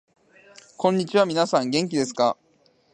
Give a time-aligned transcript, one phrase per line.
[0.77, 2.35] こんにちは、みなさん元気ですか？